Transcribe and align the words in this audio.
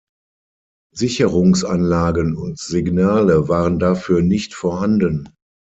Sicherungsanlagen 0.95 2.35
und 2.35 2.57
Signale 2.57 3.47
waren 3.49 3.77
dafür 3.77 4.23
nicht 4.23 4.55
vorhanden. 4.55 5.29